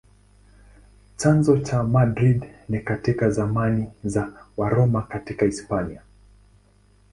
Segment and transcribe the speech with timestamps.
[1.17, 6.01] Chanzo cha Madrid ni katika zamani za Waroma katika Hispania.